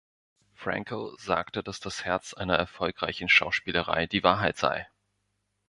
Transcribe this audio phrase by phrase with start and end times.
[0.55, 4.87] Frankel sagte, dass das Herz einer erfolgreichen Schauspielerei die Wahrheit sei.